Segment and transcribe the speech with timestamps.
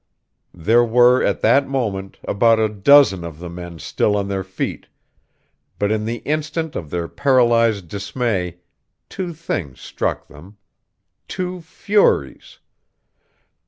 [0.55, 4.87] There were, at that moment, about a dozen of the men still on their feet;
[5.77, 8.57] but in the instant of their paralyzed dismay,
[9.09, 10.57] two things struck them;
[11.27, 12.57] two furies